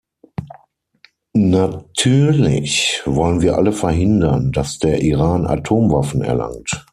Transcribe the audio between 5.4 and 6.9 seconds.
Atomwaffen erlangt.